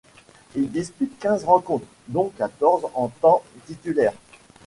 [0.55, 4.13] Il dispute quinze rencontres, dont quatorze en tant titulaire.